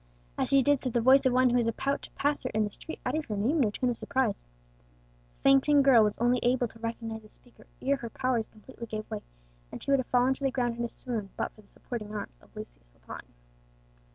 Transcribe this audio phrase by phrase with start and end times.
[0.35, 2.63] As she did so the voice of one who was about to pass her in
[2.63, 4.47] the street uttered her name in a tone of surprise.
[5.29, 9.07] The fainting girl was only able to recognize the speaker ere her powers completely gave
[9.11, 9.21] way,
[9.71, 12.15] and she would have fallen to the ground in a swoon but for the supporting
[12.15, 13.29] arms of Lucius Lepine.